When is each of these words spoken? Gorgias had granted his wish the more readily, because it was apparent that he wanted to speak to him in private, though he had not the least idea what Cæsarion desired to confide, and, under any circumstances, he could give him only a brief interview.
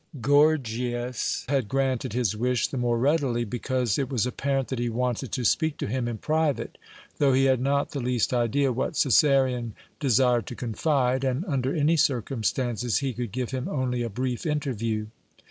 Gorgias 0.19 1.45
had 1.47 1.67
granted 1.67 2.13
his 2.13 2.35
wish 2.35 2.67
the 2.69 2.77
more 2.79 2.97
readily, 2.97 3.45
because 3.45 3.99
it 3.99 4.09
was 4.09 4.25
apparent 4.25 4.69
that 4.69 4.79
he 4.79 4.89
wanted 4.89 5.31
to 5.33 5.45
speak 5.45 5.77
to 5.77 5.85
him 5.85 6.07
in 6.07 6.17
private, 6.17 6.79
though 7.19 7.33
he 7.33 7.45
had 7.45 7.61
not 7.61 7.91
the 7.91 7.99
least 7.99 8.33
idea 8.33 8.71
what 8.73 8.93
Cæsarion 8.93 9.73
desired 9.99 10.47
to 10.47 10.55
confide, 10.55 11.23
and, 11.23 11.45
under 11.45 11.75
any 11.75 11.97
circumstances, 11.97 12.97
he 12.97 13.13
could 13.13 13.31
give 13.31 13.51
him 13.51 13.67
only 13.69 14.01
a 14.01 14.09
brief 14.09 14.43
interview. 14.43 15.05